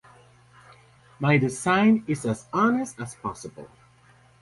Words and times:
My 1.19 1.37
design 1.37 2.03
is 2.07 2.25
as 2.25 2.47
honest 2.53 2.99
as 2.99 3.13
possible. 3.13 3.69